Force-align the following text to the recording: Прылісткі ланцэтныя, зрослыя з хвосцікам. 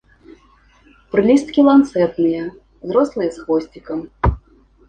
Прылісткі 1.15 1.59
ланцэтныя, 1.69 2.43
зрослыя 2.93 3.29
з 3.37 3.47
хвосцікам. 3.47 3.99